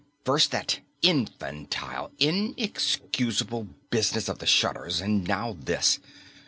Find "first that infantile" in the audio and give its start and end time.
0.25-2.09